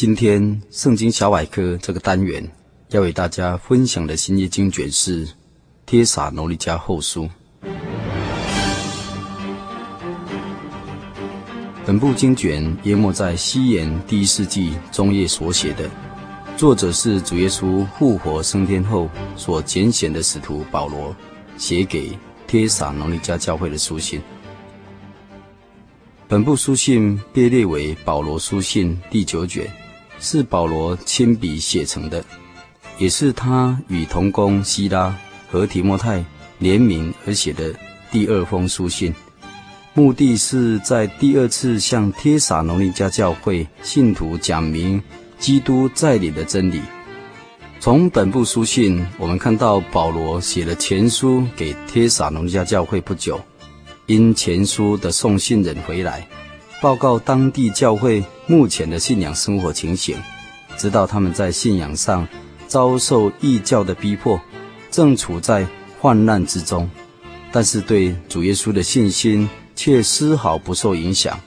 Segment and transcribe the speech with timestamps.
[0.00, 2.42] 今天《圣经小百科》这个单元
[2.88, 5.26] 要为大家分享的新约经卷是
[5.84, 7.28] 《帖撒罗尼迦后书》。
[11.84, 15.86] 本部经卷淹没在西元第一世纪中叶所写的，
[16.56, 21.14] 作者是主耶稣复活升天后所拣选的使徒保罗，
[21.58, 24.18] 写给帖撒罗尼迦教会的书信。
[26.26, 29.70] 本部书信被列为保罗书信第九卷。
[30.20, 32.22] 是保罗亲笔写成的，
[32.98, 35.16] 也是他与同工希拉
[35.50, 36.22] 和提摩太
[36.58, 37.74] 联名而写的
[38.12, 39.12] 第二封书信，
[39.94, 45.02] 目的是在第二次向帖撒罗尼迦教会信徒讲明
[45.38, 46.82] 基督再临的真理。
[47.80, 53.40] 从本部书信，我们看到保罗写了前书给帖撒罗尼迦教会不久，
[54.04, 56.28] 因前书的送信人回来。
[56.80, 60.16] 报告当地教会目前的信仰生活情形，
[60.78, 62.26] 知道他们在信仰上
[62.66, 64.40] 遭受异教的逼迫，
[64.90, 65.66] 正处在
[65.98, 66.88] 患难之中，
[67.52, 71.38] 但是对主耶稣的信心却丝毫不受影响，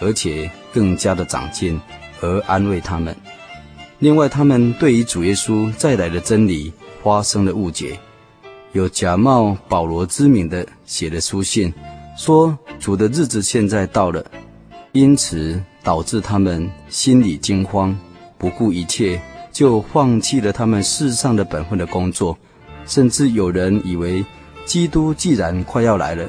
[0.00, 1.78] 而且更加的长进，
[2.22, 3.14] 而安慰他们。
[3.98, 6.72] 另外，他们对于主耶稣再来的真理
[7.02, 7.98] 发生了误解，
[8.72, 11.74] 有假冒保罗之名的写了书信，
[12.16, 14.24] 说主的日子现在到了。
[14.92, 17.96] 因此，导致他们心里惊慌，
[18.38, 19.20] 不顾一切，
[19.52, 22.36] 就放弃了他们世上的本分的工作。
[22.86, 24.24] 甚至有人以为，
[24.64, 26.28] 基督既然快要来了，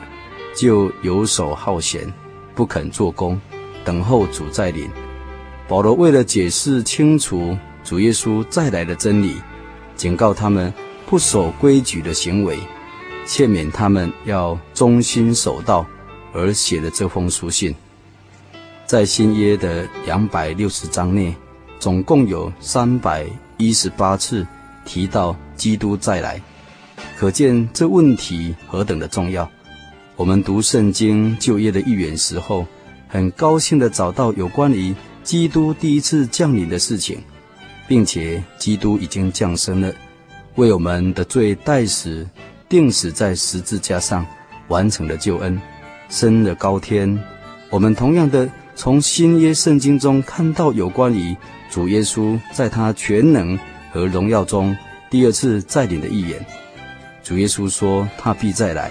[0.53, 2.01] 就游手好闲，
[2.53, 3.39] 不肯做工，
[3.85, 4.89] 等候主再临。
[5.69, 9.35] 保罗为了解释清楚主耶稣再来的真理，
[9.95, 10.73] 警告他们
[11.05, 12.59] 不守规矩的行为，
[13.25, 15.85] 劝勉他们要忠心守道，
[16.33, 17.73] 而写了这封书信。
[18.89, 21.31] 在新约的两百六十章内，
[21.77, 23.23] 总共有三百
[23.57, 24.43] 一十八次
[24.83, 26.41] 提到基督再来，
[27.15, 29.47] 可见这问题何等的重要。
[30.15, 32.65] 我们读圣经旧约的预言时候，
[33.07, 37.19] 很高兴地找到有关于基督第一次降临的事情，
[37.87, 39.93] 并且基督已经降生了，
[40.55, 42.27] 为我们的罪代死，
[42.67, 44.25] 钉死在十字架上，
[44.67, 45.61] 完成了救恩，
[46.09, 47.23] 升了高天。
[47.69, 48.49] 我们同样的。
[48.79, 51.35] 从新约圣经中看到有关于
[51.69, 53.59] 主耶稣在他全能
[53.91, 54.73] 和荣耀中
[55.09, 56.39] 第二次再临的预言。
[57.21, 58.89] 主耶稣说他必再来，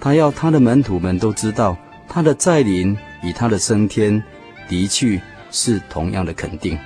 [0.00, 1.76] 他要他的门徒们都知道
[2.08, 4.24] 他的再临与他的升天
[4.66, 5.20] 的确
[5.50, 6.78] 是同样的肯定。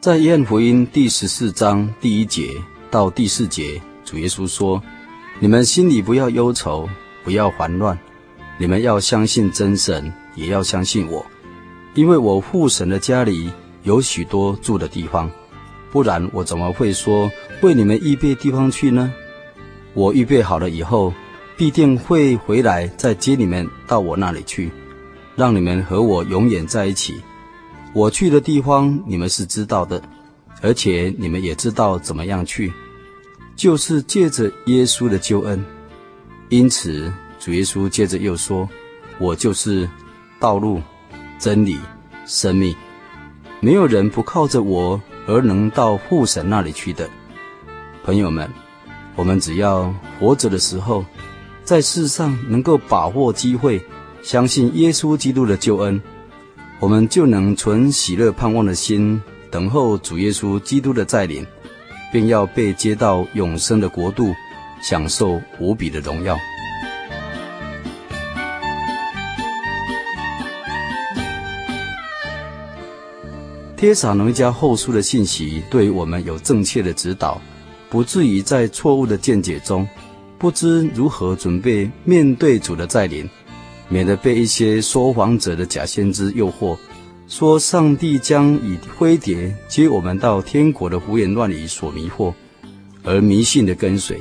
[0.00, 2.46] 在约翰福音第十四章第一节
[2.92, 4.80] 到第四节，主耶稣说
[5.40, 6.88] ：“你们心里不要忧愁，
[7.24, 7.98] 不要烦乱，
[8.56, 11.24] 你们要相信真神。”也要相信我，
[11.94, 13.50] 因为我父神的家里
[13.82, 15.30] 有许多住的地方，
[15.90, 17.30] 不然我怎么会说
[17.62, 19.12] 为你们预备地方去呢？
[19.92, 21.12] 我预备好了以后，
[21.56, 24.70] 必定会回来再接你们到我那里去，
[25.36, 27.14] 让你们和我永远在一起。
[27.92, 30.02] 我去的地方你们是知道的，
[30.60, 32.72] 而且你们也知道怎么样去，
[33.54, 35.64] 就是借着耶稣的救恩。
[36.48, 38.68] 因此，主耶稣接着又说
[39.18, 39.88] ：“我就是。”
[40.44, 40.82] 道路、
[41.38, 41.78] 真理、
[42.26, 42.76] 生命，
[43.60, 47.08] 没有人不靠着我而能到父神那里去的。
[48.04, 48.46] 朋友们，
[49.16, 51.02] 我们只要活着的时候，
[51.64, 53.82] 在世上能够把握机会，
[54.22, 55.98] 相信耶稣基督的救恩，
[56.78, 59.18] 我们就能存喜乐盼望的心，
[59.50, 61.46] 等候主耶稣基督的再临，
[62.12, 64.34] 并要被接到永生的国度，
[64.82, 66.36] 享受无比的荣耀。
[73.76, 77.40] 帖撒农家后书的信息对我们有正确的指导，
[77.90, 79.86] 不至于在错误的见解中，
[80.38, 83.28] 不知如何准备面对主的再临，
[83.88, 86.76] 免得被一些说谎者的假先知诱惑，
[87.26, 92.32] 说上帝将以灰碟接我们到天国的胡言乱语所迷惑，
[93.02, 94.20] 而迷信的跟随，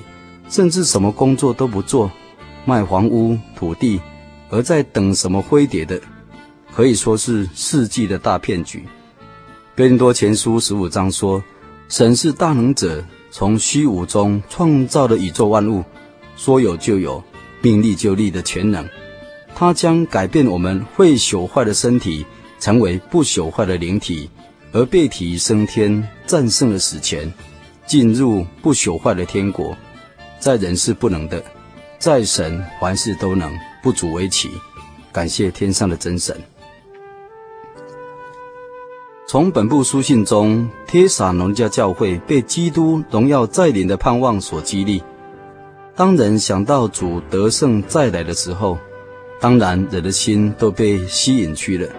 [0.49, 2.11] 甚至什么工作都不做，
[2.65, 4.01] 卖房屋土地，
[4.49, 6.01] 而在等什么灰碟的，
[6.73, 8.83] 可以说是世纪的大骗局。
[9.75, 11.43] 哥林多前书十五章说，
[11.89, 15.83] 神是大能者，从虚无中创造了宇宙万物，
[16.37, 17.23] 说有就有，
[17.59, 18.87] 命立就立的全能。
[19.55, 22.23] 他将改变我们会朽坏的身体，
[22.59, 24.29] 成为不朽坏的灵体，
[24.73, 27.33] 而被提升天，战胜了死前，
[27.87, 29.75] 进入不朽坏的天国。
[30.39, 31.43] 在人是不能的，
[31.97, 34.51] 在神凡事都能，不足为奇。
[35.11, 36.39] 感谢天上的真神。
[39.33, 45.01] 从本部书信中，帖撒农家教会被基督荣耀再临的盼望所激励。
[45.95, 48.77] 当人想到主得胜再来的时候，
[49.41, 51.89] 当然，人的心都被吸引去了，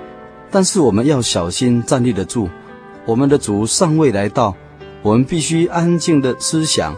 [0.49, 2.49] 但是我们要小心站立得住。
[3.05, 4.55] 我们的主尚未来到，
[5.03, 6.95] 我们必须安静的思想，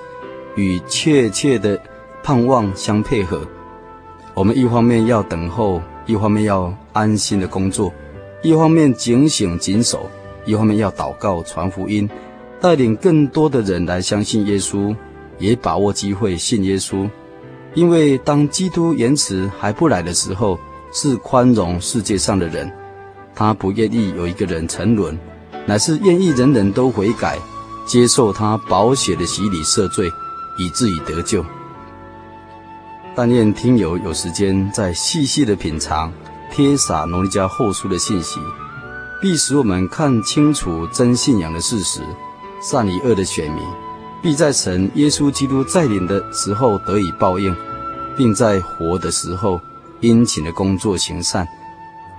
[0.54, 1.80] 与确切的
[2.22, 3.40] 盼望相配合。
[4.34, 7.90] 我们一方面要等候，一方面要安心的工作，
[8.42, 10.10] 一方面警醒谨守，
[10.46, 12.08] 一方面要祷告传福音，
[12.60, 14.96] 带领更多的人来相信耶稣，
[15.38, 17.10] 也把握机会信耶稣。
[17.74, 20.58] 因为当基督延迟还不来的时候，
[20.92, 22.72] 是宽容世界上的人，
[23.34, 25.18] 他不愿意有一个人沉沦，
[25.66, 27.36] 乃是愿意人人都悔改，
[27.84, 30.10] 接受他宝血的洗礼赦罪，
[30.58, 31.44] 以至于得救。
[33.14, 36.12] 但愿听友有时间再细细的品尝
[36.50, 38.40] 贴撒农家后书的信息，
[39.20, 42.00] 必使我们看清楚真信仰的事实，
[42.60, 43.64] 善与恶的选民。
[44.22, 47.54] 必在神耶稣基督再临的时候得以报应，
[48.16, 49.60] 并在活的时候
[50.00, 51.46] 殷勤的工作行善。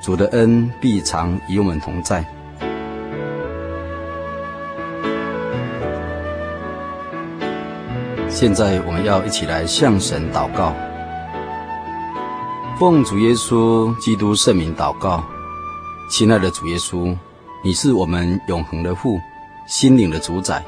[0.01, 2.25] 主的恩必常与我们同在。
[8.29, 10.73] 现在我们要一起来向神祷告，
[12.79, 15.23] 奉主耶稣基督圣名祷告，
[16.09, 17.13] 亲爱的主耶稣，
[17.61, 19.19] 你是我们永恒的父，
[19.67, 20.63] 心灵的主宰。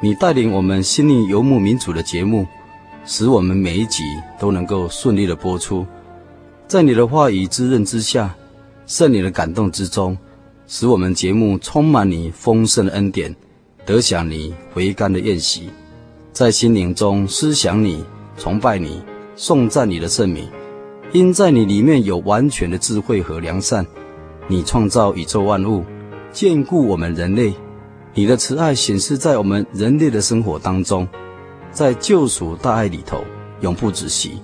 [0.00, 2.46] 你带领我们心灵游牧民族的节目，
[3.04, 4.02] 使我们每一集
[4.38, 5.86] 都能够顺利的播出。
[6.66, 8.34] 在你的话语滋润之下，
[8.86, 10.16] 圣灵的感动之中，
[10.66, 13.36] 使我们节目充满你丰盛的恩典，
[13.84, 15.68] 得享你回甘的宴席。
[16.32, 18.02] 在心灵中思想你，
[18.38, 19.02] 崇拜你，
[19.36, 20.48] 颂赞你的圣名。
[21.12, 23.84] 因在你里面有完全的智慧和良善，
[24.50, 25.84] 你创造宇宙万物，
[26.34, 27.54] 眷顾我们人类。
[28.12, 31.06] 你的慈爱显示在我们人类的生活当中，
[31.70, 33.22] 在救赎大爱里头
[33.60, 34.42] 永不止息。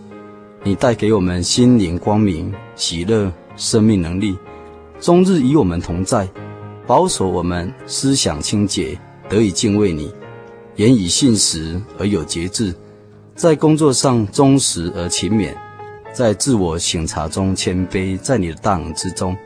[0.62, 4.38] 你带给我们心灵光明、喜乐、生命能力，
[5.00, 6.28] 终日与我们同在，
[6.86, 8.96] 保守我们思想清洁，
[9.28, 10.06] 得以敬畏你；
[10.76, 12.72] 言语信实而有节制，
[13.34, 15.52] 在工作上忠实而勤勉，
[16.12, 19.36] 在自我省察中谦卑，在你的大能之中，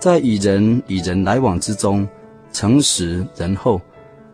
[0.00, 2.08] 在与人与人来往之中。
[2.52, 3.80] 诚实仁厚，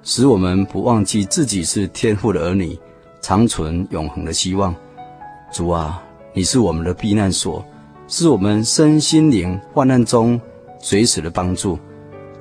[0.03, 2.75] 使我们不忘记自己是天父的儿女，
[3.21, 4.75] 长存永恒的希望。
[5.53, 6.03] 主啊，
[6.33, 7.63] 你是我们的避难所，
[8.09, 10.41] 是我们身心灵患难中
[10.79, 11.79] 随时的帮助，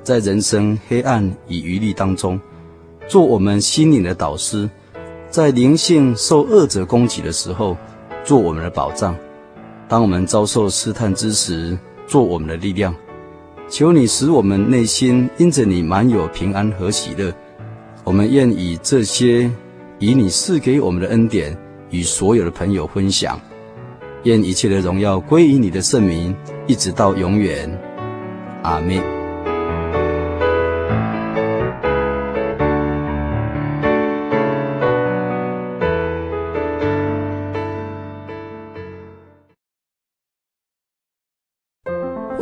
[0.02, 2.40] 在人生黑暗与余力当中，
[3.06, 4.66] 做我们心灵的导师，
[5.28, 7.76] 在灵性受恶者攻击的时候，
[8.24, 9.14] 做我们的保障；
[9.86, 12.94] 当我们遭受试探之时，做我们的力量。
[13.68, 17.32] 求你使我们内心因着你满有平安和喜乐，
[18.04, 19.50] 我们愿以这些
[19.98, 21.56] 以你赐给我们的恩典
[21.90, 23.40] 与所有的朋友分享，
[24.22, 26.34] 愿一切的荣耀归于你的圣名，
[26.66, 27.68] 一直到永远。
[28.62, 29.25] 阿门。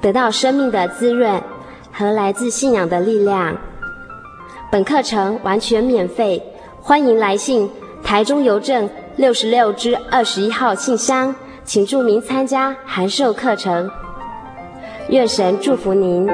[0.00, 1.42] 得到生命的滋润
[1.92, 3.56] 和来自信仰的力量。
[4.70, 6.42] 本课程完全免费，
[6.80, 7.68] 欢迎来信
[8.02, 13.90] 台中邮政六十六支二十一号信箱，请注明参加函授课程。
[15.08, 16.26] 愿神祝福您。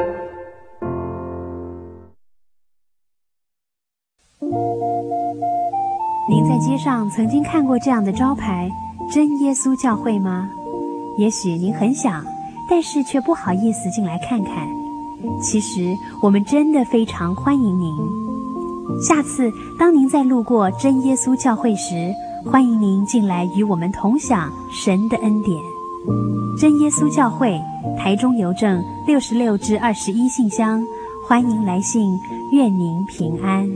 [6.29, 8.69] 您在街上曾经看过这样的招牌
[9.11, 10.51] “真耶稣教会”吗？
[11.19, 12.23] 也许您很想，
[12.69, 14.69] 但是却不好意思进来看看。
[15.43, 17.97] 其实我们真的非常欢迎您。
[19.03, 22.13] 下次当您再路过真耶稣教会时，
[22.45, 25.59] 欢迎您进来与我们同享神的恩典。
[26.59, 27.61] 真耶稣教会，
[27.99, 30.83] 台中邮政六十六至二十一信箱，
[31.27, 32.19] 欢迎来信，
[32.53, 33.69] 愿您平安。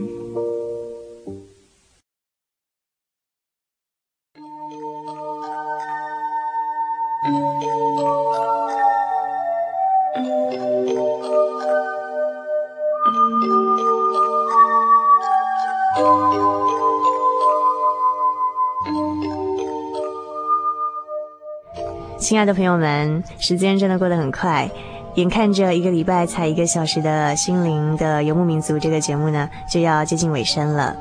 [22.20, 24.70] 亲爱的朋友们，时间真的过得很快，
[25.14, 30.94] 眼看着一个礼拜才一个小时的心灵的游牧民族这个节目呢，就要接近尾声了。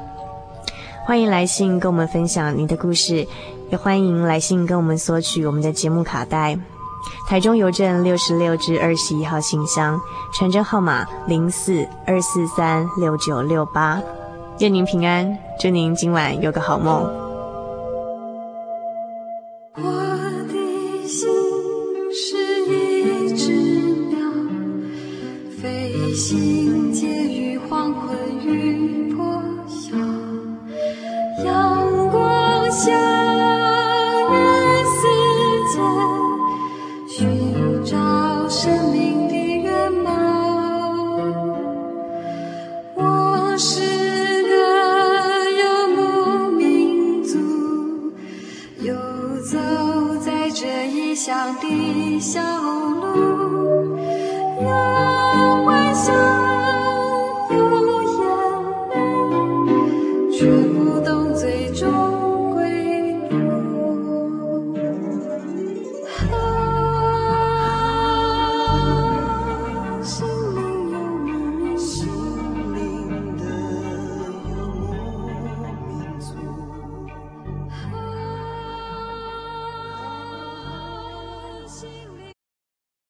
[1.06, 3.28] 欢迎来信跟我们分享您的故事，
[3.70, 6.58] 也欢迎来信跟我们索取我们的节目卡带。
[7.28, 10.00] 台中邮政六十六至二十一号信箱，
[10.34, 14.02] 传真号码零四二四三六九六八。
[14.60, 17.29] 愿您平安，祝您今晚有个好梦。
[61.80, 62.09] joy.